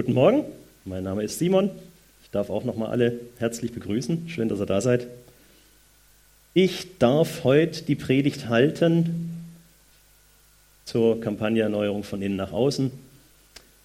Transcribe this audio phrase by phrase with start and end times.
[0.00, 0.44] Guten Morgen,
[0.86, 1.68] mein Name ist Simon.
[2.22, 4.30] Ich darf auch nochmal alle herzlich begrüßen.
[4.30, 5.06] Schön, dass ihr da seid.
[6.54, 9.28] Ich darf heute die Predigt halten
[10.86, 12.90] zur Kampagne Erneuerung von innen nach außen.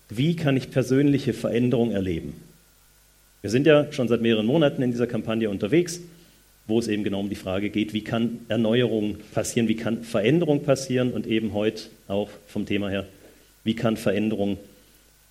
[0.08, 2.34] Wie kann ich persönliche Veränderung erleben?
[3.42, 6.00] Wir sind ja schon seit mehreren Monaten in dieser Kampagne unterwegs,
[6.66, 10.64] wo es eben genau um die Frage geht, wie kann Erneuerung passieren, wie kann Veränderung
[10.64, 13.06] passieren und eben heute auch vom Thema her,
[13.66, 14.58] wie kann Veränderung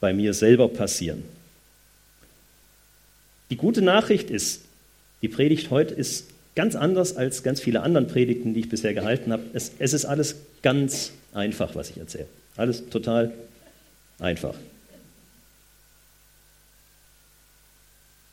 [0.05, 1.25] bei mir selber passieren.
[3.49, 4.61] Die gute Nachricht ist,
[5.23, 9.33] die Predigt heute ist ganz anders als ganz viele anderen Predigten, die ich bisher gehalten
[9.33, 9.45] habe.
[9.55, 12.27] Es, es ist alles ganz einfach, was ich erzähle.
[12.59, 13.33] Alles total
[14.19, 14.53] einfach.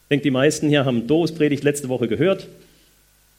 [0.03, 2.49] Ich denke, die meisten hier haben Doris Predigt letzte Woche gehört.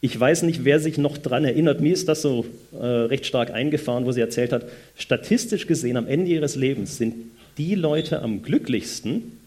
[0.01, 1.83] Ich weiß nicht, wer sich noch daran erinnert.
[1.83, 4.65] Mir ist das so äh, recht stark eingefahren, wo sie erzählt hat.
[4.97, 7.15] Statistisch gesehen, am Ende ihres Lebens sind
[7.59, 9.39] die Leute am glücklichsten,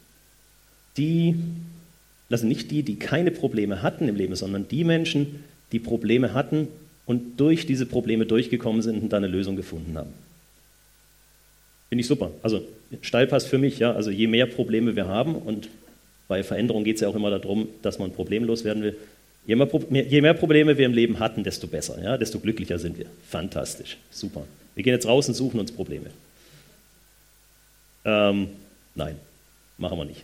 [0.97, 1.35] die
[2.29, 6.67] also nicht die, die keine Probleme hatten im Leben, sondern die Menschen, die Probleme hatten
[7.05, 10.11] und durch diese Probleme durchgekommen sind und dann eine Lösung gefunden haben.
[11.89, 12.31] Finde ich super.
[12.41, 12.61] Also
[13.01, 13.93] Steilpass für mich, ja.
[13.93, 15.69] Also je mehr Probleme wir haben und
[16.27, 18.97] bei Veränderung geht es ja auch immer darum, dass man problemlos werden will.
[19.45, 22.97] Je mehr, je mehr, Probleme wir im Leben hatten, desto besser, ja, desto glücklicher sind
[22.97, 23.05] wir.
[23.29, 24.45] Fantastisch, super.
[24.73, 26.07] Wir gehen jetzt raus und suchen uns Probleme.
[28.05, 28.49] Ähm,
[28.93, 29.15] nein,
[29.77, 30.23] machen wir nicht.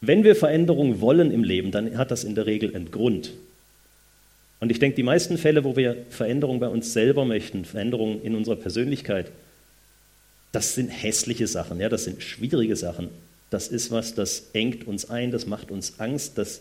[0.00, 3.32] Wenn wir Veränderung wollen im Leben, dann hat das in der Regel einen Grund.
[4.60, 8.34] Und ich denke, die meisten Fälle, wo wir Veränderung bei uns selber möchten, Veränderung in
[8.34, 9.30] unserer Persönlichkeit,
[10.52, 13.08] das sind hässliche Sachen, ja, das sind schwierige Sachen.
[13.50, 16.60] Das ist was, das engt uns ein, das macht uns Angst, das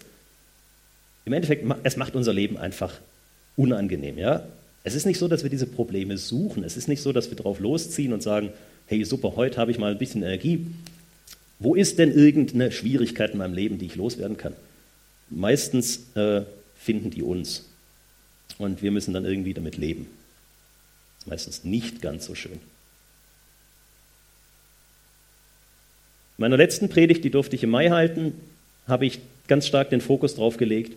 [1.25, 2.93] im Endeffekt, es macht unser Leben einfach
[3.55, 4.43] unangenehm, ja.
[4.87, 6.63] Es ist nicht so, dass wir diese Probleme suchen.
[6.63, 8.53] Es ist nicht so, dass wir drauf losziehen und sagen,
[8.85, 10.65] hey super, heute habe ich mal ein bisschen Energie,
[11.59, 14.53] wo ist denn irgendeine Schwierigkeit in meinem Leben, die ich loswerden kann?
[15.29, 16.43] Meistens äh,
[16.77, 17.65] finden die uns.
[18.59, 20.07] Und wir müssen dann irgendwie damit leben.
[21.25, 22.53] Meistens nicht ganz so schön.
[22.53, 22.59] In
[26.37, 28.35] meiner letzten Predigt, die durfte ich im Mai halten,
[28.87, 29.19] habe ich
[29.49, 30.93] ganz stark den Fokus darauf gelegt,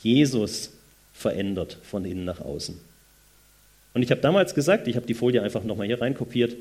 [0.00, 0.70] Jesus
[1.12, 2.88] verändert von innen nach außen.
[3.94, 6.56] Und ich habe damals gesagt, ich habe die Folie einfach nochmal hier reinkopiert,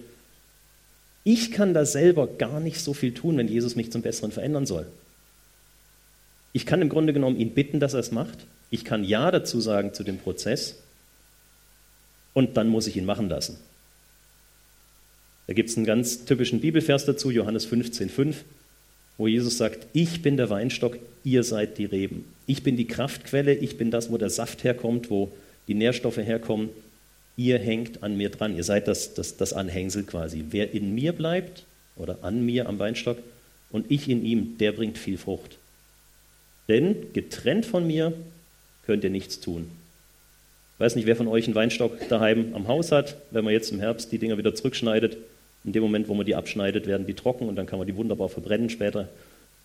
[1.23, 4.65] ich kann da selber gar nicht so viel tun, wenn Jesus mich zum Besseren verändern
[4.65, 4.87] soll.
[6.53, 8.37] Ich kann im Grunde genommen ihn bitten, dass er es macht.
[8.71, 10.77] Ich kann Ja dazu sagen zu dem Prozess.
[12.33, 13.57] Und dann muss ich ihn machen lassen.
[15.47, 18.35] Da gibt es einen ganz typischen Bibelvers dazu, Johannes 15,5,
[19.17, 22.25] wo Jesus sagt: Ich bin der Weinstock, ihr seid die Reben.
[22.45, 25.31] Ich bin die Kraftquelle, ich bin das, wo der Saft herkommt, wo
[25.67, 26.69] die Nährstoffe herkommen
[27.39, 30.43] ihr hängt an mir dran, ihr seid das, das, das Anhängsel quasi.
[30.49, 31.63] Wer in mir bleibt
[31.95, 33.17] oder an mir am Weinstock
[33.71, 35.57] und ich in ihm, der bringt viel Frucht.
[36.67, 38.11] Denn getrennt von mir
[38.85, 39.71] könnt ihr nichts tun.
[40.73, 43.15] Ich weiß nicht, wer von euch einen Weinstock daheim am Haus hat.
[43.31, 45.15] Wenn man jetzt im Herbst die Dinger wieder zurückschneidet,
[45.63, 47.95] in dem Moment, wo man die abschneidet, werden die trocken und dann kann man die
[47.95, 49.07] wunderbar verbrennen später.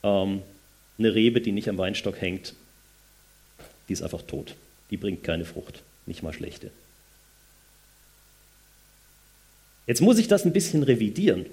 [0.05, 0.43] Ähm,
[0.97, 2.55] eine Rebe, die nicht am Weinstock hängt,
[3.89, 4.55] die ist einfach tot.
[4.91, 6.71] Die bringt keine Frucht, nicht mal schlechte.
[9.87, 11.47] Jetzt muss ich das ein bisschen revidieren.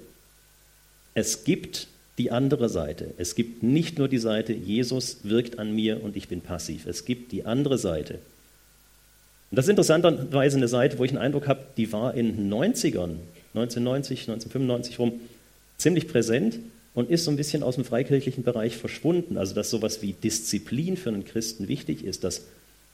[1.14, 1.88] Es gibt
[2.18, 3.12] die andere Seite.
[3.18, 6.86] Es gibt nicht nur die Seite, Jesus wirkt an mir und ich bin passiv.
[6.86, 8.14] Es gibt die andere Seite.
[9.50, 12.52] Und das ist interessanterweise eine Seite, wo ich einen Eindruck habe, die war in den
[12.52, 13.16] 90ern,
[13.54, 15.20] 1990, 1995 rum,
[15.76, 16.58] ziemlich präsent
[16.94, 19.36] und ist so ein bisschen aus dem freikirchlichen Bereich verschwunden.
[19.36, 22.42] Also, dass sowas wie Disziplin für einen Christen wichtig ist, dass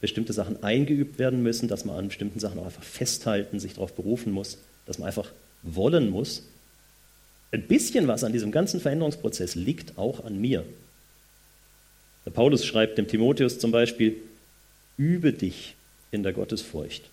[0.00, 3.94] bestimmte Sachen eingeübt werden müssen, dass man an bestimmten Sachen auch einfach festhalten, sich darauf
[3.94, 5.30] berufen muss dass man einfach
[5.62, 6.42] wollen muss.
[7.52, 10.64] Ein bisschen was an diesem ganzen Veränderungsprozess liegt auch an mir.
[12.26, 14.16] Der Paulus schreibt dem Timotheus zum Beispiel,
[14.96, 15.76] übe dich
[16.10, 17.04] in der Gottesfurcht.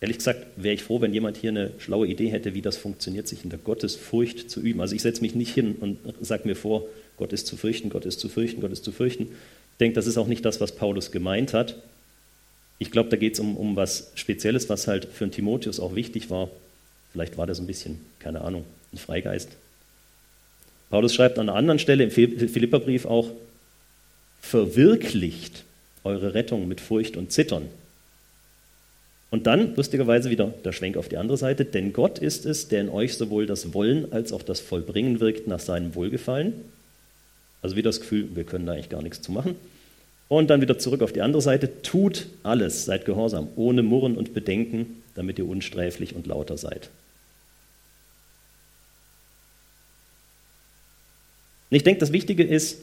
[0.00, 3.26] Ehrlich gesagt wäre ich froh, wenn jemand hier eine schlaue Idee hätte, wie das funktioniert,
[3.26, 4.80] sich in der Gottesfurcht zu üben.
[4.80, 6.84] Also ich setze mich nicht hin und sage mir vor,
[7.16, 9.24] Gott ist zu fürchten, Gott ist zu fürchten, Gott ist zu fürchten.
[9.24, 11.76] Ich denke, das ist auch nicht das, was Paulus gemeint hat.
[12.78, 15.94] Ich glaube, da geht es um, um was Spezielles, was halt für einen Timotheus auch
[15.94, 16.48] wichtig war.
[17.12, 19.50] Vielleicht war das ein bisschen, keine Ahnung, ein Freigeist.
[20.90, 23.30] Paulus schreibt an einer anderen Stelle im Philipperbrief auch,
[24.40, 25.64] verwirklicht
[26.04, 27.68] eure Rettung mit Furcht und Zittern.
[29.30, 32.80] Und dann, lustigerweise, wieder der Schwenk auf die andere Seite, denn Gott ist es, der
[32.80, 36.54] in euch sowohl das Wollen als auch das Vollbringen wirkt nach seinem Wohlgefallen.
[37.60, 39.56] Also wieder das Gefühl, wir können da eigentlich gar nichts zu machen.
[40.28, 41.82] Und dann wieder zurück auf die andere Seite.
[41.82, 46.90] Tut alles, seid gehorsam, ohne Murren und Bedenken, damit ihr unsträflich und lauter seid.
[51.70, 52.78] Und ich denke, das Wichtige ist,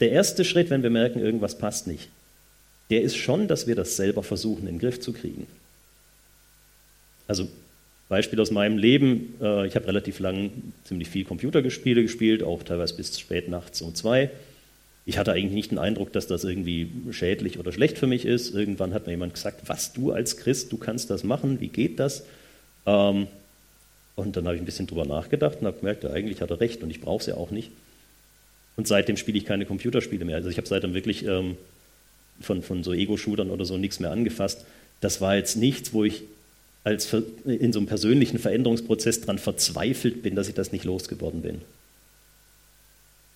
[0.00, 2.08] der erste Schritt, wenn wir merken, irgendwas passt nicht,
[2.90, 5.46] der ist schon, dass wir das selber versuchen, in den Griff zu kriegen.
[7.28, 7.48] Also
[8.08, 10.50] Beispiel aus meinem Leben, äh, ich habe relativ lang
[10.84, 14.30] ziemlich viel Computergespiele gespielt, auch teilweise bis spät nachts um zwei.
[15.06, 18.54] Ich hatte eigentlich nicht den Eindruck, dass das irgendwie schädlich oder schlecht für mich ist.
[18.54, 21.98] Irgendwann hat mir jemand gesagt, was du als Christ, du kannst das machen, wie geht
[21.98, 22.24] das?
[22.86, 23.26] Ähm,
[24.16, 26.60] und dann habe ich ein bisschen drüber nachgedacht und habe gemerkt, ja, eigentlich hat er
[26.60, 27.70] recht und ich brauche es ja auch nicht.
[28.76, 30.36] Und seitdem spiele ich keine Computerspiele mehr.
[30.36, 31.56] Also ich habe seitdem wirklich ähm,
[32.40, 34.64] von, von so Ego-Shootern oder so nichts mehr angefasst.
[35.00, 36.22] Das war jetzt nichts, wo ich
[36.84, 37.12] als
[37.44, 41.60] in so einem persönlichen Veränderungsprozess daran verzweifelt bin, dass ich das nicht losgeworden bin.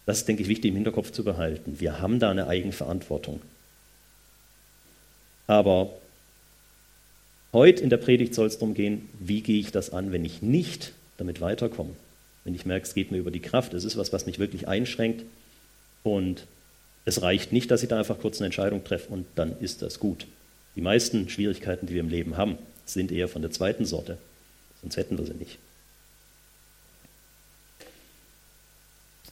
[0.07, 1.81] Das ist, denke ich, wichtig im Hinterkopf zu behalten.
[1.81, 3.41] Wir haben da eine Eigenverantwortung.
[5.47, 5.91] Aber
[7.53, 10.43] heute in der Predigt soll es darum gehen, wie gehe ich das an, wenn ich
[10.43, 11.95] nicht damit weiterkomme.
[12.45, 14.69] Wenn ich merke, es geht mir über die Kraft, es ist was, was mich wirklich
[14.69, 15.25] einschränkt
[16.03, 16.47] und
[17.07, 19.99] es reicht nicht, dass ich da einfach kurz eine Entscheidung treffe und dann ist das
[19.99, 20.27] gut.
[20.77, 24.19] Die meisten Schwierigkeiten, die wir im Leben haben, sind eher von der zweiten Sorte,
[24.83, 25.59] sonst hätten wir sie nicht.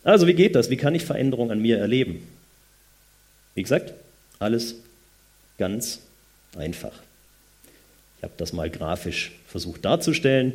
[0.05, 0.71] Also wie geht das?
[0.71, 2.27] Wie kann ich Veränderung an mir erleben?
[3.55, 3.93] Wie gesagt,
[4.39, 4.77] alles
[5.59, 6.01] ganz
[6.57, 6.93] einfach.
[8.19, 10.55] Ich habe das mal grafisch versucht darzustellen,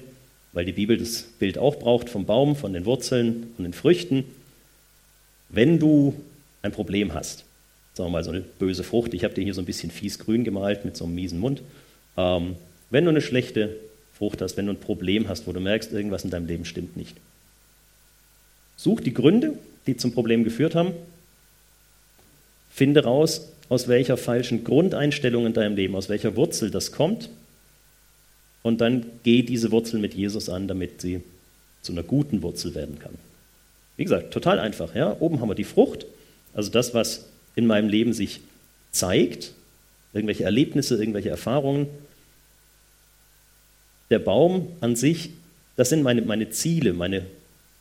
[0.54, 4.26] weil die Bibel das Bild auch braucht vom Baum, von den Wurzeln und den Früchten.
[5.50, 6.16] Wenn du
[6.62, 7.46] ein Problem hast,
[7.94, 10.20] sagen wir mal so eine böse Frucht, ich habe dir hier so ein bisschen fies
[10.20, 11.62] grün gemalt mit so einem miesen Mund,
[12.18, 12.56] ähm,
[12.90, 13.76] wenn du eine schlechte
[14.18, 16.98] Frucht hast, wenn du ein Problem hast, wo du merkst, irgendwas in deinem Leben stimmt
[16.98, 17.16] nicht,
[18.78, 20.94] such die Gründe, die zum Problem geführt haben,
[22.70, 27.30] finde raus, aus welcher falschen Grundeinstellung in deinem Leben, aus welcher Wurzel das kommt
[28.64, 31.22] und dann geh diese Wurzel mit Jesus an, damit sie
[31.82, 33.14] zu einer guten Wurzel werden kann.
[33.98, 34.96] Wie gesagt, total einfach.
[34.96, 35.18] Ja?
[35.20, 36.06] Oben haben wir die Frucht,
[36.54, 37.26] also das, was
[37.56, 38.42] in meinem Leben sich
[38.92, 39.54] zeigt,
[40.14, 41.88] irgendwelche Erlebnisse, irgendwelche Erfahrungen
[44.10, 45.32] der Baum an sich,
[45.76, 47.26] das sind meine, meine Ziele, meine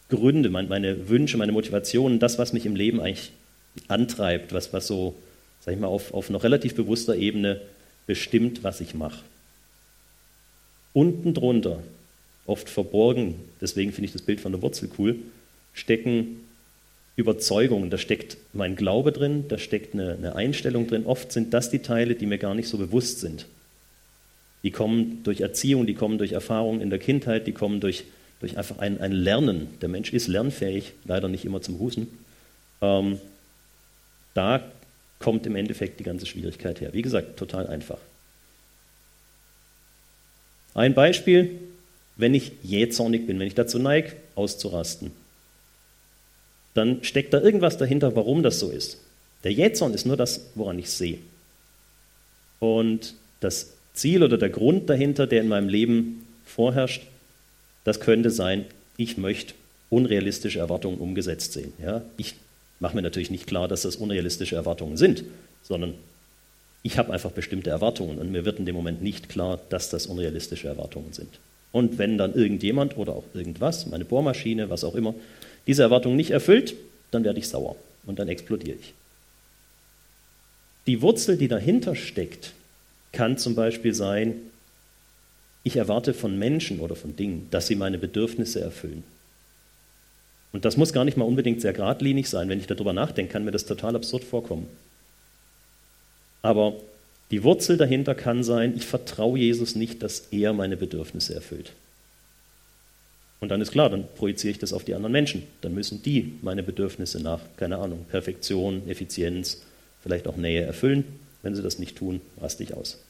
[0.09, 3.33] Gründe, meine, Wünsche, meine Motivationen, das, was mich im Leben eigentlich
[3.89, 5.15] antreibt, was, was so,
[5.61, 7.61] sag ich mal, auf, auf noch relativ bewusster Ebene
[8.07, 9.23] bestimmt, was ich mache.
[10.93, 11.83] Unten drunter,
[12.47, 15.17] oft verborgen, deswegen finde ich das Bild von der Wurzel cool,
[15.75, 16.41] stecken
[17.17, 21.07] Überzeugungen, da steckt mein Glaube drin, da steckt eine, eine Einstellung drin.
[21.07, 23.47] Oft sind das die Teile, die mir gar nicht so bewusst sind.
[24.63, 28.05] Die kommen durch Erziehung, die kommen durch Erfahrungen in der Kindheit, die kommen durch,
[28.41, 29.69] durch einfach ein, ein Lernen.
[29.81, 32.09] Der Mensch ist lernfähig, leider nicht immer zum Husen.
[32.83, 33.19] Ähm,
[34.35, 34.63] da
[35.19, 36.93] kommt im Endeffekt die ganze Schwierigkeit her.
[36.93, 37.99] Wie gesagt, total einfach.
[40.75, 41.59] Ein Beispiel,
[42.17, 45.11] wenn ich jähzornig bin, wenn ich dazu neige, auszurasten,
[46.75, 48.99] dann steckt da irgendwas dahinter, warum das so ist.
[49.45, 51.19] Der Jähzorn ist nur das, woran ich sehe.
[52.59, 57.03] Und das Ziel oder der Grund dahinter, der in meinem Leben vorherrscht,
[57.87, 58.65] das könnte sein,
[58.97, 59.55] ich möchte
[59.91, 61.73] unrealistische Erwartungen umgesetzt sehen.
[61.81, 62.03] Ja?
[62.17, 62.35] Ich
[62.81, 65.23] mache mir natürlich nicht klar, dass das unrealistische Erwartungen sind,
[65.63, 65.95] sondern
[66.83, 70.07] ich habe einfach bestimmte Erwartungen und mir wird in dem Moment nicht klar, dass das
[70.07, 71.29] unrealistische Erwartungen sind.
[71.71, 75.15] Und wenn dann irgendjemand oder auch irgendwas, meine Bohrmaschine, was auch immer,
[75.69, 76.75] diese Erwartung nicht erfüllt,
[77.13, 78.95] dann werde ich sauer und dann explodiere ich.
[80.89, 82.53] Die Wurzel, die dahinter steckt,
[83.13, 84.35] kann zum Beispiel sein,
[85.67, 89.03] ich erwarte von Menschen oder von Dingen, dass sie meine Bedürfnisse erfüllen.
[90.53, 92.49] Und das muss gar nicht mal unbedingt sehr geradlinig sein.
[92.49, 94.69] Wenn ich darüber nachdenke, kann mir das total absurd vorkommen.
[96.41, 96.75] Aber
[97.33, 101.73] die Wurzel dahinter kann sein, ich vertraue Jesus nicht, dass er meine Bedürfnisse erfüllt.
[103.41, 105.43] Und dann ist klar, dann projiziere ich das auf die anderen Menschen.
[105.63, 109.63] Dann müssen die meine Bedürfnisse nach, keine Ahnung, Perfektion, Effizienz,
[110.01, 111.03] vielleicht auch Nähe erfüllen.
[111.43, 113.01] Wenn sie das nicht tun, raste ich aus.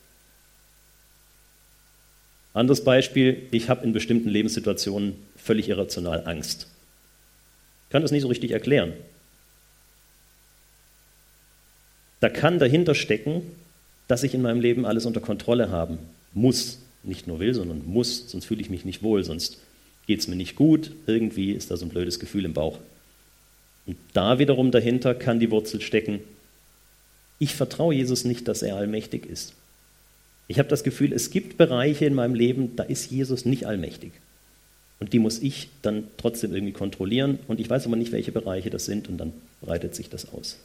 [2.56, 6.66] Anderes Beispiel, ich habe in bestimmten Lebenssituationen völlig irrational Angst.
[7.84, 8.94] Ich kann das nicht so richtig erklären.
[12.20, 13.42] Da kann dahinter stecken,
[14.08, 15.98] dass ich in meinem Leben alles unter Kontrolle haben
[16.32, 16.78] muss.
[17.02, 19.58] Nicht nur will, sondern muss, sonst fühle ich mich nicht wohl, sonst
[20.06, 22.78] geht es mir nicht gut, irgendwie ist da so ein blödes Gefühl im Bauch.
[23.84, 26.20] Und da wiederum dahinter kann die Wurzel stecken,
[27.38, 29.52] ich vertraue Jesus nicht, dass er allmächtig ist.
[30.48, 34.12] Ich habe das Gefühl, es gibt Bereiche in meinem Leben, da ist Jesus nicht allmächtig.
[34.98, 37.38] Und die muss ich dann trotzdem irgendwie kontrollieren.
[37.48, 39.08] Und ich weiß aber nicht, welche Bereiche das sind.
[39.08, 40.56] Und dann breitet sich das aus.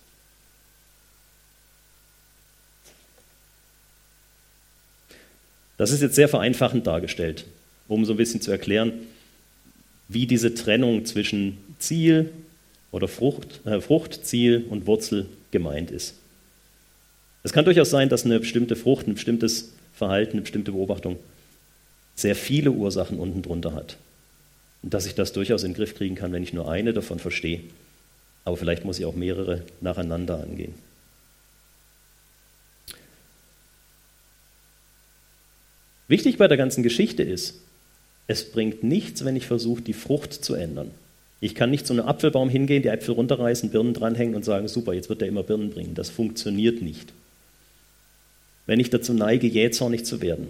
[5.77, 7.45] Das ist jetzt sehr vereinfachend dargestellt,
[7.87, 8.93] um so ein bisschen zu erklären,
[10.07, 12.31] wie diese Trennung zwischen Ziel
[12.91, 16.15] oder Frucht, äh, Frucht, Ziel und Wurzel gemeint ist.
[17.43, 21.17] Es kann durchaus sein, dass eine bestimmte Frucht, ein bestimmtes Verhalten, eine bestimmte Beobachtung
[22.15, 23.97] sehr viele Ursachen unten drunter hat.
[24.83, 27.19] Und dass ich das durchaus in den Griff kriegen kann, wenn ich nur eine davon
[27.19, 27.61] verstehe.
[28.45, 30.73] Aber vielleicht muss ich auch mehrere nacheinander angehen.
[36.07, 37.55] Wichtig bei der ganzen Geschichte ist,
[38.27, 40.91] es bringt nichts, wenn ich versuche, die Frucht zu ändern.
[41.39, 44.93] Ich kann nicht zu einem Apfelbaum hingehen, die Äpfel runterreißen, Birnen dranhängen und sagen, super,
[44.93, 45.95] jetzt wird der immer Birnen bringen.
[45.95, 47.13] Das funktioniert nicht.
[48.65, 50.47] Wenn ich dazu neige, jähzornig zu werden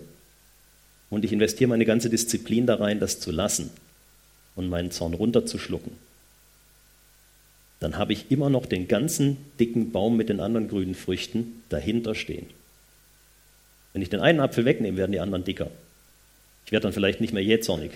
[1.10, 3.70] und ich investiere meine ganze Disziplin da rein, das zu lassen
[4.56, 5.94] und meinen Zorn runterzuschlucken,
[7.80, 12.14] dann habe ich immer noch den ganzen dicken Baum mit den anderen grünen Früchten dahinter
[12.14, 12.46] stehen.
[13.94, 15.70] Wenn ich den einen Apfel wegnehme, werden die anderen dicker.
[16.66, 17.92] Ich werde dann vielleicht nicht mehr jähzornig.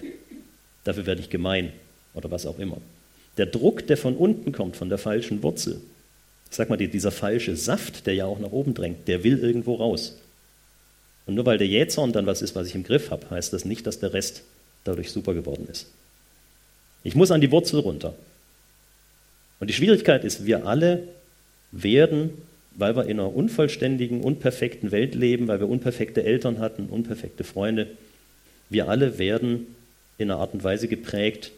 [0.84, 1.72] Dafür werde ich gemein
[2.14, 2.78] oder was auch immer.
[3.38, 5.82] Der Druck, der von unten kommt, von der falschen Wurzel,
[6.50, 9.76] ich sag mal, dieser falsche Saft, der ja auch nach oben drängt, der will irgendwo
[9.76, 10.18] raus.
[11.26, 13.66] Und nur weil der Jähzorn dann was ist, was ich im Griff habe, heißt das
[13.66, 14.44] nicht, dass der Rest
[14.84, 15.88] dadurch super geworden ist.
[17.04, 18.16] Ich muss an die Wurzel runter.
[19.60, 21.08] Und die Schwierigkeit ist, wir alle
[21.72, 22.32] werden,
[22.76, 27.88] weil wir in einer unvollständigen, unperfekten Welt leben, weil wir unperfekte Eltern hatten, unperfekte Freunde,
[28.70, 29.68] wir alle werden
[30.18, 31.52] in einer Art und Weise geprägt,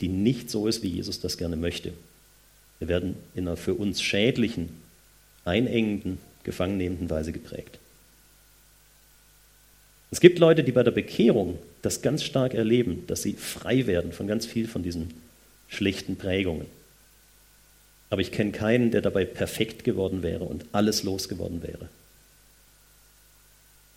[0.00, 1.92] die nicht so ist, wie Jesus das gerne möchte.
[2.84, 4.68] Wir werden in einer für uns schädlichen,
[5.46, 7.78] einengenden, gefangennehmenden Weise geprägt.
[10.10, 14.12] Es gibt Leute, die bei der Bekehrung das ganz stark erleben, dass sie frei werden
[14.12, 15.14] von ganz viel von diesen
[15.68, 16.66] schlechten Prägungen.
[18.10, 21.88] Aber ich kenne keinen, der dabei perfekt geworden wäre und alles losgeworden wäre.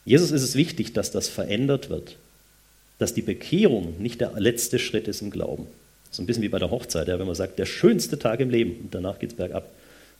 [0.06, 2.15] Jesus ist es wichtig, dass das verändert wird,
[3.00, 5.67] dass die Bekehrung nicht der letzte Schritt ist im Glauben.
[6.12, 8.50] So ein bisschen wie bei der Hochzeit, ja, wenn man sagt, der schönste Tag im
[8.50, 9.70] Leben und danach geht es bergab.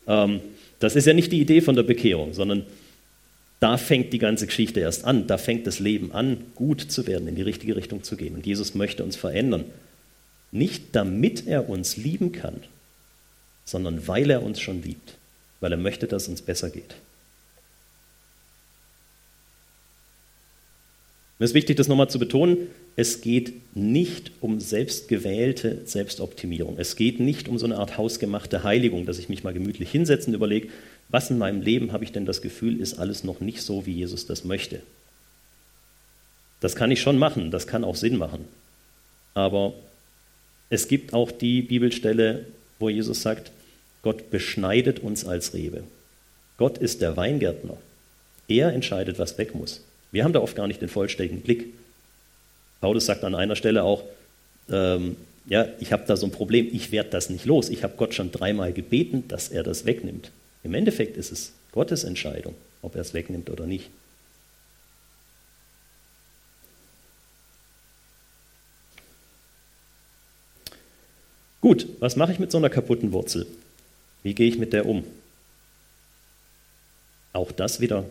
[0.08, 0.42] Ähm,
[0.80, 2.66] das ist ja nicht die Idee von der Bekehrung, sondern
[3.60, 5.28] da fängt die ganze Geschichte erst an.
[5.28, 8.36] Da fängt das Leben an, gut zu werden, in die richtige Richtung zu gehen.
[8.36, 9.66] Und Jesus möchte uns verändern.
[10.52, 12.62] Nicht damit er uns lieben kann,
[13.66, 15.16] sondern weil er uns schon liebt,
[15.60, 16.96] weil er möchte, dass es uns besser geht.
[21.40, 22.68] Mir ist wichtig, das nochmal zu betonen.
[22.96, 26.78] Es geht nicht um selbstgewählte Selbstoptimierung.
[26.80, 30.30] Es geht nicht um so eine Art hausgemachte Heiligung, dass ich mich mal gemütlich hinsetze
[30.30, 30.70] und überlege,
[31.10, 33.94] was in meinem Leben habe ich denn das Gefühl, ist alles noch nicht so, wie
[33.94, 34.82] Jesus das möchte.
[36.60, 38.46] Das kann ich schon machen, das kann auch Sinn machen.
[39.36, 39.74] Aber
[40.70, 42.46] es gibt auch die Bibelstelle,
[42.80, 43.52] wo Jesus sagt,
[44.02, 45.84] Gott beschneidet uns als Rebe.
[46.58, 47.78] Gott ist der Weingärtner.
[48.48, 49.84] Er entscheidet, was weg muss.
[50.12, 51.74] Wir haben da oft gar nicht den vollständigen Blick.
[52.82, 54.04] Paulus sagt an einer Stelle auch,
[54.70, 57.70] ähm, ja, ich habe da so ein Problem, ich werde das nicht los.
[57.70, 60.32] Ich habe Gott schon dreimal gebeten, dass er das wegnimmt.
[60.64, 63.90] Im Endeffekt ist es Gottes Entscheidung, ob er es wegnimmt oder nicht.
[71.62, 73.48] Gut, was mache ich mit so einer kaputten Wurzel?
[74.24, 75.04] Wie gehe ich mit der um?
[77.34, 78.06] Auch das wieder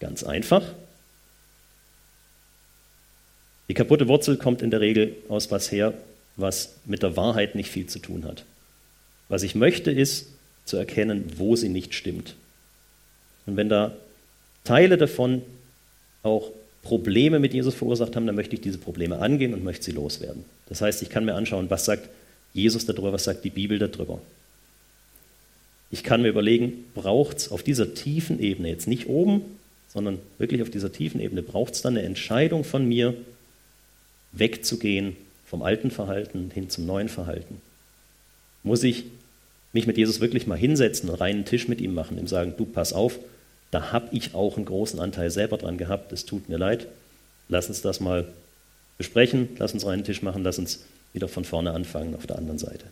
[0.00, 0.62] ganz einfach.
[3.70, 5.94] Die kaputte Wurzel kommt in der Regel aus was her,
[6.34, 8.44] was mit der Wahrheit nicht viel zu tun hat.
[9.28, 10.26] Was ich möchte, ist
[10.64, 12.34] zu erkennen, wo sie nicht stimmt.
[13.46, 13.94] Und wenn da
[14.64, 15.42] Teile davon
[16.24, 16.50] auch
[16.82, 20.44] Probleme mit Jesus verursacht haben, dann möchte ich diese Probleme angehen und möchte sie loswerden.
[20.68, 22.08] Das heißt, ich kann mir anschauen, was sagt
[22.52, 24.20] Jesus darüber, was sagt die Bibel darüber.
[25.92, 29.42] Ich kann mir überlegen, braucht es auf dieser tiefen Ebene, jetzt nicht oben,
[29.86, 33.14] sondern wirklich auf dieser tiefen Ebene, braucht es dann eine Entscheidung von mir,
[34.32, 37.60] wegzugehen vom alten Verhalten hin zum neuen Verhalten?
[38.62, 39.04] Muss ich
[39.72, 42.64] mich mit Jesus wirklich mal hinsetzen, einen reinen Tisch mit ihm machen, ihm sagen, du
[42.64, 43.18] pass auf,
[43.70, 46.86] da habe ich auch einen großen Anteil selber dran gehabt, es tut mir leid,
[47.48, 48.26] lass uns das mal
[48.98, 52.58] besprechen, lass uns reinen Tisch machen, lass uns wieder von vorne anfangen auf der anderen
[52.58, 52.84] Seite.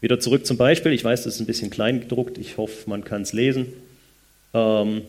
[0.00, 3.04] Wieder zurück zum Beispiel, ich weiß, das ist ein bisschen klein gedruckt, ich hoffe, man
[3.04, 3.66] kann es lesen.
[4.54, 5.02] Ähm,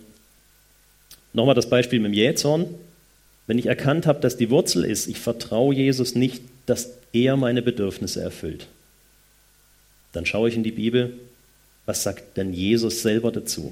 [1.33, 2.65] Nochmal das Beispiel mit dem Jähzorn.
[3.47, 7.61] Wenn ich erkannt habe, dass die Wurzel ist, ich vertraue Jesus nicht, dass er meine
[7.61, 8.67] Bedürfnisse erfüllt,
[10.13, 11.13] dann schaue ich in die Bibel,
[11.85, 13.71] was sagt denn Jesus selber dazu?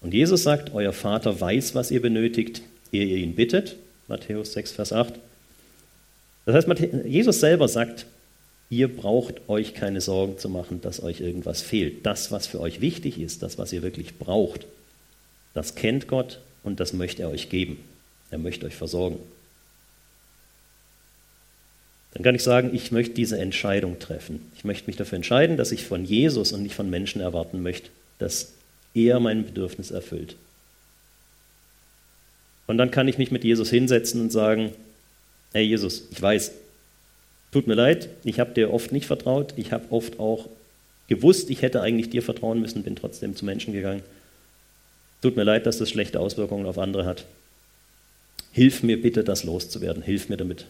[0.00, 3.76] Und Jesus sagt, euer Vater weiß, was ihr benötigt, ehe ihr ihn bittet.
[4.06, 5.14] Matthäus 6, Vers 8.
[6.46, 6.68] Das heißt,
[7.04, 8.06] Jesus selber sagt,
[8.70, 12.06] ihr braucht euch keine Sorgen zu machen, dass euch irgendwas fehlt.
[12.06, 14.66] Das, was für euch wichtig ist, das, was ihr wirklich braucht,
[15.52, 17.78] das kennt Gott und das möchte er euch geben.
[18.30, 19.18] Er möchte euch versorgen.
[22.14, 24.50] dann kann ich sagen, ich möchte diese Entscheidung treffen.
[24.56, 27.90] Ich möchte mich dafür entscheiden, dass ich von Jesus und nicht von Menschen erwarten möchte,
[28.18, 28.54] dass
[28.94, 30.34] er mein Bedürfnis erfüllt.
[32.66, 34.72] Und dann kann ich mich mit Jesus hinsetzen und sagen,
[35.52, 36.52] hey Jesus, ich weiß,
[37.52, 40.48] tut mir leid, ich habe dir oft nicht vertraut, ich habe oft auch
[41.08, 44.02] gewusst, ich hätte eigentlich dir vertrauen müssen, bin trotzdem zu Menschen gegangen.
[45.20, 47.24] Tut mir leid, dass das schlechte Auswirkungen auf andere hat.
[48.52, 50.02] Hilf mir bitte, das loszuwerden.
[50.02, 50.66] Hilf mir damit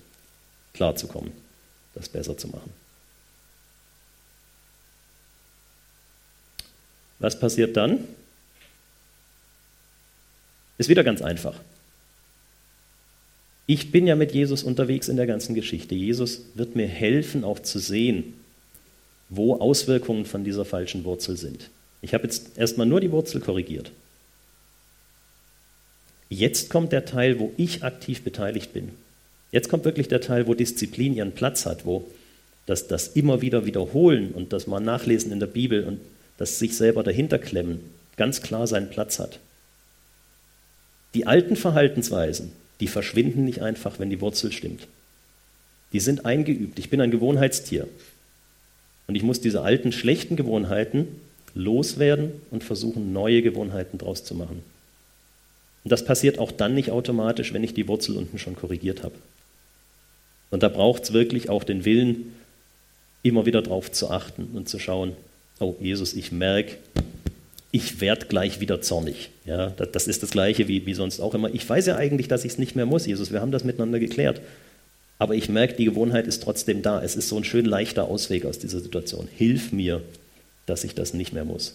[0.73, 1.33] klarzukommen,
[1.95, 2.73] das besser zu machen.
[7.19, 8.05] Was passiert dann?
[10.79, 11.59] Ist wieder ganz einfach.
[13.67, 15.95] Ich bin ja mit Jesus unterwegs in der ganzen Geschichte.
[15.95, 18.35] Jesus wird mir helfen, auch zu sehen,
[19.29, 21.69] wo Auswirkungen von dieser falschen Wurzel sind.
[22.01, 23.91] Ich habe jetzt erstmal nur die Wurzel korrigiert.
[26.29, 28.91] Jetzt kommt der Teil, wo ich aktiv beteiligt bin.
[29.51, 32.07] Jetzt kommt wirklich der Teil, wo Disziplin ihren Platz hat, wo
[32.67, 36.01] das, das immer wieder wiederholen und das mal nachlesen in der Bibel und
[36.37, 37.81] das sich selber dahinter klemmen
[38.19, 39.39] ganz klar seinen Platz hat.
[41.15, 44.87] Die alten Verhaltensweisen, die verschwinden nicht einfach, wenn die Wurzel stimmt.
[45.95, 46.79] Die sind eingeübt.
[46.79, 47.89] Ich bin ein Gewohnheitstier.
[49.07, 51.07] Und ich muss diese alten schlechten Gewohnheiten
[51.55, 54.63] loswerden und versuchen, neue Gewohnheiten draus zu machen.
[55.85, 59.15] Und das passiert auch dann nicht automatisch, wenn ich die Wurzel unten schon korrigiert habe.
[60.51, 62.35] Und da braucht es wirklich auch den Willen,
[63.23, 65.15] immer wieder darauf zu achten und zu schauen,
[65.61, 66.77] oh Jesus, ich merke,
[67.71, 69.31] ich werde gleich wieder zornig.
[69.45, 71.53] Ja, das ist das Gleiche wie, wie sonst auch immer.
[71.53, 73.33] Ich weiß ja eigentlich, dass ich es nicht mehr muss, Jesus.
[73.33, 74.41] Wir haben das miteinander geklärt.
[75.19, 77.03] Aber ich merke, die Gewohnheit ist trotzdem da.
[77.03, 79.29] Es ist so ein schön leichter Ausweg aus dieser Situation.
[79.37, 80.01] Hilf mir,
[80.65, 81.75] dass ich das nicht mehr muss.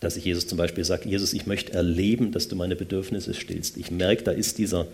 [0.00, 3.76] Dass ich Jesus zum Beispiel sage, Jesus, ich möchte erleben, dass du meine Bedürfnisse stillst.
[3.76, 4.86] Ich merke, da ist dieser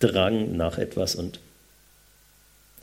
[0.00, 1.40] Drang nach etwas und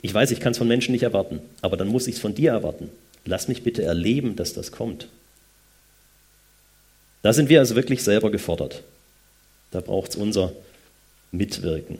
[0.04, 2.34] ich weiß, ich kann es von Menschen nicht erwarten, aber dann muss ich es von
[2.34, 2.90] dir erwarten.
[3.24, 5.06] Lass mich bitte erleben, dass das kommt.
[7.22, 8.82] Da sind wir also wirklich selber gefordert.
[9.70, 10.52] Da braucht es unser
[11.30, 11.98] Mitwirken.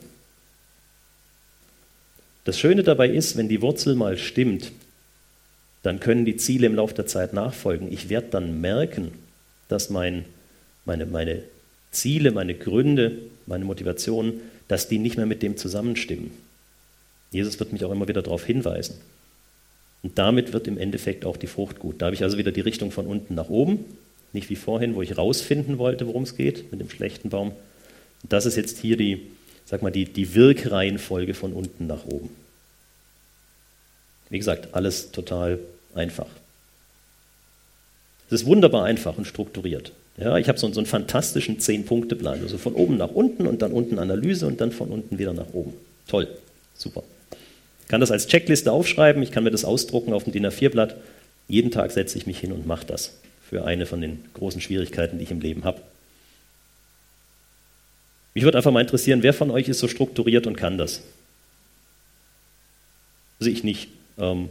[2.43, 4.73] Das Schöne dabei ist, wenn die Wurzel mal stimmt,
[5.81, 7.91] dann können die Ziele im Laufe der Zeit nachfolgen.
[7.91, 9.11] Ich werde dann merken,
[9.73, 10.25] dass mein,
[10.85, 11.43] meine, meine
[11.91, 16.31] Ziele, meine Gründe, meine Motivationen, dass die nicht mehr mit dem zusammenstimmen.
[17.31, 18.95] Jesus wird mich auch immer wieder darauf hinweisen.
[20.03, 22.01] Und damit wird im Endeffekt auch die Frucht gut.
[22.01, 23.85] Da habe ich also wieder die Richtung von unten nach oben,
[24.33, 27.49] nicht wie vorhin, wo ich rausfinden wollte, worum es geht mit dem schlechten Baum.
[27.49, 29.27] Und das ist jetzt hier die,
[29.65, 32.29] sag mal, die, die Wirkreihenfolge von unten nach oben.
[34.29, 35.59] Wie gesagt, alles total
[35.95, 36.27] einfach.
[38.33, 39.91] Es ist wunderbar einfach und strukturiert.
[40.17, 43.71] Ja, ich habe so, so einen fantastischen Zehn-Punkte-Plan, also von oben nach unten und dann
[43.71, 45.73] unten Analyse und dann von unten wieder nach oben.
[46.07, 46.27] Toll,
[46.73, 47.03] super.
[47.83, 50.95] Ich kann das als Checkliste aufschreiben, ich kann mir das ausdrucken auf dem DIN A4-Blatt.
[51.47, 55.19] Jeden Tag setze ich mich hin und mache das für eine von den großen Schwierigkeiten,
[55.19, 55.81] die ich im Leben habe.
[58.33, 61.01] Mich würde einfach mal interessieren, wer von euch ist so strukturiert und kann das?
[63.39, 63.89] Also ich nicht.
[64.17, 64.49] Ähm,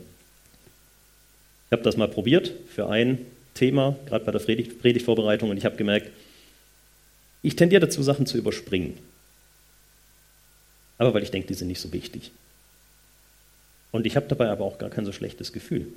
[1.67, 3.19] ich habe das mal probiert für ein
[3.55, 6.11] Thema, gerade bei der Predigtvorbereitung, und ich habe gemerkt,
[7.43, 8.99] ich tendiere dazu, Sachen zu überspringen.
[10.99, 12.31] Aber weil ich denke, die sind nicht so wichtig.
[13.91, 15.89] Und ich habe dabei aber auch gar kein so schlechtes Gefühl.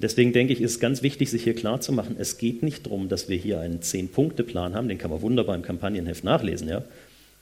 [0.00, 3.28] Deswegen denke ich, ist es ganz wichtig, sich hier klarzumachen, es geht nicht darum, dass
[3.28, 6.68] wir hier einen Zehn-Punkte-Plan haben, den kann man wunderbar im Kampagnenheft nachlesen.
[6.68, 6.84] Ja?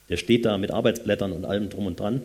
[0.09, 2.23] Der steht da mit Arbeitsblättern und allem drum und dran.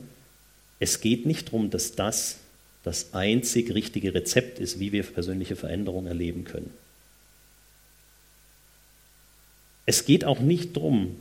[0.78, 2.38] Es geht nicht darum, dass das
[2.82, 6.70] das einzig richtige Rezept ist, wie wir persönliche Veränderungen erleben können.
[9.86, 11.16] Es geht auch nicht darum,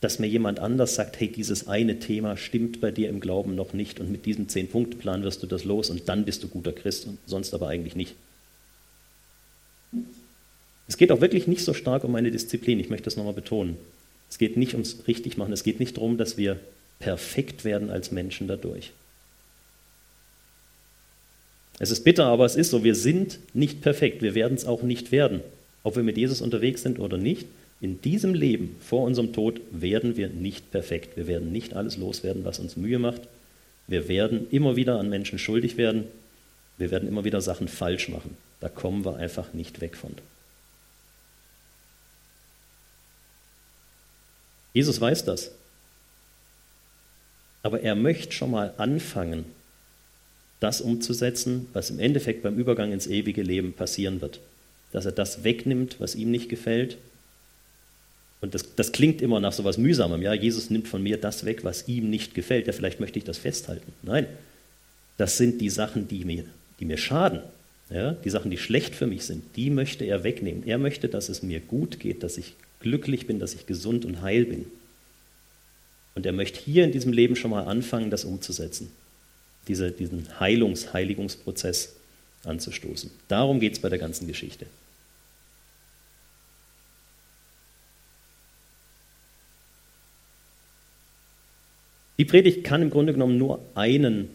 [0.00, 3.72] dass mir jemand anders sagt, hey, dieses eine Thema stimmt bei dir im Glauben noch
[3.72, 7.06] nicht und mit diesem Zehn-Punkte-Plan wirst du das los und dann bist du guter Christ
[7.06, 8.14] und sonst aber eigentlich nicht.
[10.86, 13.76] Es geht auch wirklich nicht so stark um meine Disziplin, ich möchte das nochmal betonen.
[14.28, 16.60] Es geht nicht ums Richtigmachen, es geht nicht darum, dass wir
[16.98, 18.92] perfekt werden als Menschen dadurch.
[21.78, 24.82] Es ist bitter, aber es ist so, wir sind nicht perfekt, wir werden es auch
[24.82, 25.40] nicht werden.
[25.82, 27.46] Ob wir mit Jesus unterwegs sind oder nicht,
[27.80, 31.16] in diesem Leben vor unserem Tod werden wir nicht perfekt.
[31.16, 33.22] Wir werden nicht alles loswerden, was uns Mühe macht.
[33.86, 36.04] Wir werden immer wieder an Menschen schuldig werden.
[36.78, 38.36] Wir werden immer wieder Sachen falsch machen.
[38.60, 40.14] Da kommen wir einfach nicht weg von.
[44.72, 45.52] Jesus weiß das.
[47.62, 49.44] Aber er möchte schon mal anfangen,
[50.60, 54.40] das umzusetzen, was im Endeffekt beim Übergang ins ewige Leben passieren wird.
[54.92, 56.96] Dass er das wegnimmt, was ihm nicht gefällt,
[58.40, 60.22] Und das, das klingt immer nach so etwas Mühsamem.
[60.22, 62.66] Ja, Jesus nimmt von mir das weg, was ihm nicht gefällt.
[62.66, 63.92] Ja, vielleicht möchte ich das festhalten.
[64.02, 64.26] Nein,
[65.16, 66.44] das sind die Sachen, die mir,
[66.78, 67.40] die mir schaden.
[67.88, 70.66] Ja, die Sachen, die schlecht für mich sind, die möchte er wegnehmen.
[70.66, 74.22] Er möchte, dass es mir gut geht, dass ich glücklich bin, dass ich gesund und
[74.22, 74.66] heil bin.
[76.14, 78.90] Und er möchte hier in diesem Leben schon mal anfangen, das umzusetzen.
[79.68, 81.96] Diese, diesen Heilungs-, Heiligungsprozess
[82.44, 83.10] anzustoßen.
[83.28, 84.66] Darum geht es bei der ganzen Geschichte.
[92.18, 94.30] Die Predigt kann im Grunde genommen nur einen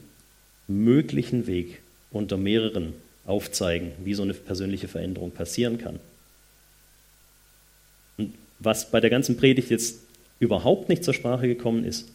[0.68, 2.94] möglichen Weg unter mehreren
[3.26, 6.00] aufzeigen, wie so eine persönliche Veränderung passieren kann.
[8.18, 10.00] Und was bei der ganzen Predigt jetzt
[10.40, 12.08] überhaupt nicht zur Sprache gekommen ist,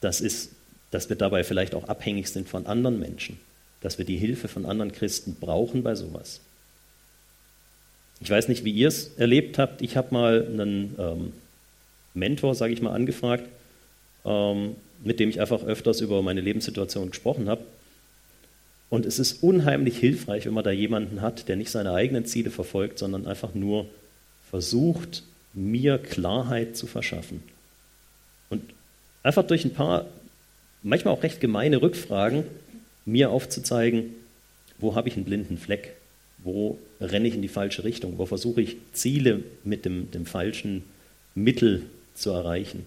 [0.00, 0.50] das ist,
[0.92, 3.38] dass wir dabei vielleicht auch abhängig sind von anderen Menschen,
[3.80, 6.40] dass wir die Hilfe von anderen Christen brauchen bei sowas.
[8.20, 9.82] Ich weiß nicht, wie ihr es erlebt habt.
[9.82, 11.32] Ich habe mal einen ähm,
[12.14, 13.48] Mentor, sage ich mal, angefragt,
[14.24, 17.64] ähm, mit dem ich einfach öfters über meine Lebenssituation gesprochen habe.
[18.90, 22.50] Und es ist unheimlich hilfreich, wenn man da jemanden hat, der nicht seine eigenen Ziele
[22.50, 23.86] verfolgt, sondern einfach nur
[24.50, 25.24] versucht,
[25.54, 27.42] mir Klarheit zu verschaffen.
[28.50, 28.62] Und
[29.22, 30.06] einfach durch ein paar,
[30.82, 32.44] manchmal auch recht gemeine Rückfragen,
[33.04, 34.14] mir aufzuzeigen,
[34.78, 35.94] wo habe ich einen blinden Fleck,
[36.38, 40.84] wo renne ich in die falsche Richtung, wo versuche ich Ziele mit dem, dem falschen
[41.34, 41.82] Mittel
[42.14, 42.86] zu erreichen.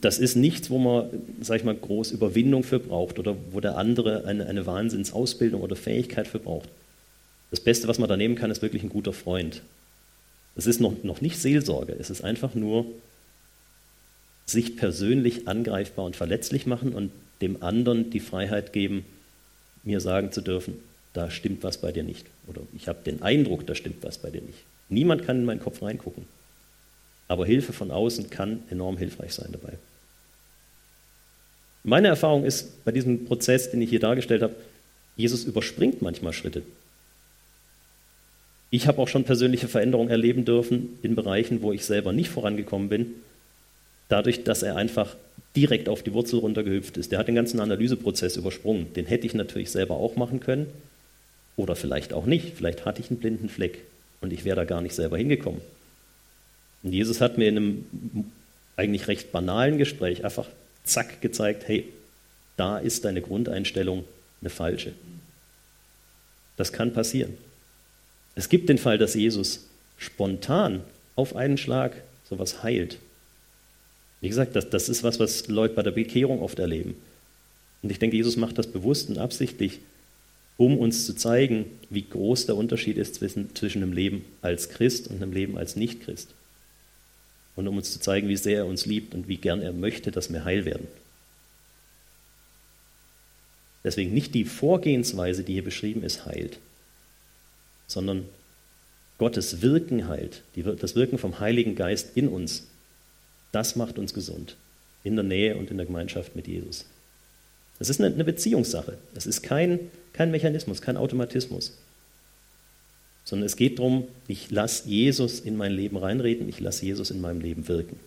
[0.00, 1.08] Das ist nichts, wo man,
[1.40, 5.76] sag ich mal, groß Überwindung für braucht oder wo der andere eine, eine Wahnsinnsausbildung oder
[5.76, 6.68] Fähigkeit für braucht.
[7.50, 9.62] Das Beste, was man da nehmen kann, ist wirklich ein guter Freund.
[10.56, 12.86] Es ist noch, noch nicht Seelsorge, es ist einfach nur
[14.46, 19.04] sich persönlich angreifbar und verletzlich machen und dem anderen die Freiheit geben,
[19.82, 20.74] mir sagen zu dürfen,
[21.12, 22.26] da stimmt was bei dir nicht.
[22.46, 24.58] Oder ich habe den Eindruck, da stimmt was bei dir nicht.
[24.88, 26.26] Niemand kann in meinen Kopf reingucken.
[27.28, 29.78] Aber Hilfe von außen kann enorm hilfreich sein dabei.
[31.82, 34.54] Meine Erfahrung ist bei diesem Prozess, den ich hier dargestellt habe,
[35.16, 36.62] Jesus überspringt manchmal Schritte.
[38.70, 42.88] Ich habe auch schon persönliche Veränderungen erleben dürfen in Bereichen, wo ich selber nicht vorangekommen
[42.88, 43.14] bin,
[44.08, 45.16] dadurch, dass er einfach
[45.56, 47.12] direkt auf die Wurzel runtergehüpft ist.
[47.12, 48.92] Der hat den ganzen Analyseprozess übersprungen.
[48.94, 50.66] Den hätte ich natürlich selber auch machen können
[51.56, 52.56] oder vielleicht auch nicht.
[52.56, 53.78] Vielleicht hatte ich einen blinden Fleck
[54.20, 55.60] und ich wäre da gar nicht selber hingekommen.
[56.82, 57.84] Und Jesus hat mir in einem
[58.76, 60.48] eigentlich recht banalen Gespräch einfach
[60.82, 61.88] zack gezeigt, hey,
[62.56, 64.04] da ist deine Grundeinstellung
[64.40, 64.92] eine falsche.
[66.56, 67.34] Das kann passieren.
[68.34, 70.82] Es gibt den Fall, dass Jesus spontan
[71.16, 71.94] auf einen Schlag
[72.28, 72.98] sowas heilt.
[74.24, 76.96] Wie gesagt, das, das ist was, was Leute bei der Bekehrung oft erleben.
[77.82, 79.80] Und ich denke, Jesus macht das bewusst und absichtlich,
[80.56, 85.08] um uns zu zeigen, wie groß der Unterschied ist zwischen, zwischen einem Leben als Christ
[85.08, 86.30] und einem Leben als Nicht-Christ
[87.54, 90.10] und um uns zu zeigen, wie sehr er uns liebt und wie gern er möchte,
[90.10, 90.88] dass wir heil werden.
[93.84, 96.60] Deswegen nicht die Vorgehensweise, die hier beschrieben ist, heilt,
[97.88, 98.24] sondern
[99.18, 102.68] Gottes Wirken heilt, das Wirken vom Heiligen Geist in uns.
[103.54, 104.56] Das macht uns gesund,
[105.04, 106.86] in der Nähe und in der Gemeinschaft mit Jesus.
[107.78, 108.98] Es ist eine Beziehungssache.
[109.14, 111.72] Es ist kein, kein Mechanismus, kein Automatismus
[113.24, 117.20] sondern es geht darum, ich lasse Jesus in mein Leben reinreden, ich lasse Jesus in
[117.20, 117.98] meinem Leben wirken.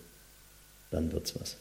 [0.90, 1.56] Dann wird's was.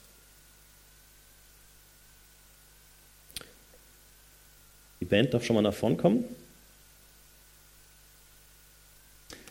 [5.02, 6.24] Die Band darf schon mal nach vorn kommen.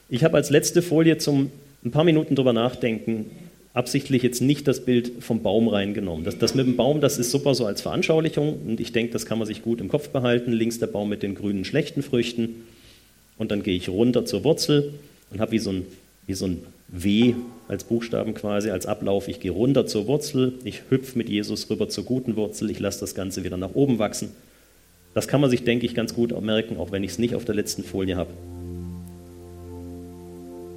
[0.08, 1.50] Ich habe als letzte Folie zum
[1.84, 3.30] ein paar Minuten drüber nachdenken
[3.76, 6.24] absichtlich jetzt nicht das Bild vom Baum reingenommen.
[6.24, 9.26] Das, das mit dem Baum, das ist super so als Veranschaulichung und ich denke, das
[9.26, 10.50] kann man sich gut im Kopf behalten.
[10.50, 12.64] Links der Baum mit den grünen schlechten Früchten
[13.36, 14.94] und dann gehe ich runter zur Wurzel
[15.30, 15.86] und habe wie so ein,
[16.26, 17.34] wie so ein W
[17.68, 19.28] als Buchstaben quasi, als Ablauf.
[19.28, 23.00] Ich gehe runter zur Wurzel, ich hüpfe mit Jesus rüber zur guten Wurzel, ich lasse
[23.00, 24.30] das Ganze wieder nach oben wachsen.
[25.12, 27.44] Das kann man sich, denke ich, ganz gut merken, auch wenn ich es nicht auf
[27.44, 28.30] der letzten Folie habe.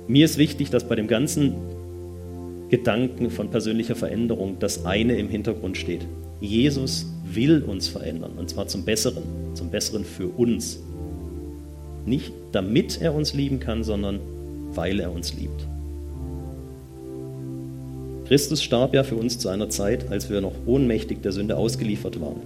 [0.09, 1.78] Mir ist wichtig, dass bei dem ganzen
[2.69, 6.05] Gedanken von persönlicher Veränderung das eine im Hintergrund steht.
[6.39, 10.79] Jesus will uns verändern, und zwar zum Besseren, zum Besseren für uns.
[12.05, 14.19] Nicht damit er uns lieben kann, sondern
[14.73, 15.67] weil er uns liebt.
[18.27, 22.21] Christus starb ja für uns zu einer Zeit, als wir noch ohnmächtig der Sünde ausgeliefert
[22.21, 22.41] waren.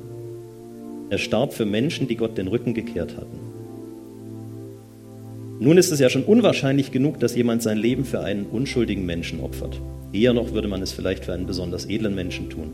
[1.09, 3.42] Er starb für Menschen, die Gott den Rücken gekehrt hatten.
[5.63, 9.39] Nun ist es ja schon unwahrscheinlich genug, dass jemand sein Leben für einen unschuldigen Menschen
[9.39, 9.79] opfert.
[10.11, 12.73] Eher noch würde man es vielleicht für einen besonders edlen Menschen tun.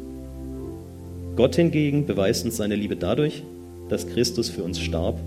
[1.35, 3.43] Gott hingegen beweist uns seine Liebe dadurch,
[3.89, 5.19] dass Christus für uns starb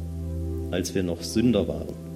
[0.73, 2.12] als wir noch Sünder waren.